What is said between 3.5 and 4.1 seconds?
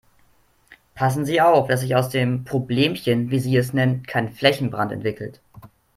es nennen,